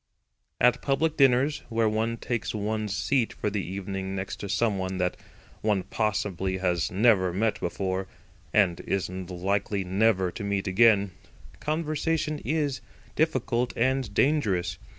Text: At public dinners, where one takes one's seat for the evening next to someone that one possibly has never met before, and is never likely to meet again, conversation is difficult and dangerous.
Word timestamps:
At 0.59 0.81
public 0.81 1.15
dinners, 1.15 1.61
where 1.69 1.87
one 1.87 2.17
takes 2.17 2.55
one's 2.55 2.97
seat 2.97 3.33
for 3.33 3.51
the 3.51 3.63
evening 3.63 4.15
next 4.15 4.37
to 4.37 4.49
someone 4.49 4.97
that 4.97 5.15
one 5.61 5.83
possibly 5.83 6.57
has 6.57 6.89
never 6.91 7.31
met 7.31 7.59
before, 7.59 8.07
and 8.51 8.79
is 8.79 9.09
never 9.11 9.35
likely 9.39 9.83
to 9.83 10.43
meet 10.43 10.65
again, 10.65 11.11
conversation 11.59 12.39
is 12.39 12.81
difficult 13.15 13.77
and 13.77 14.11
dangerous. 14.11 14.79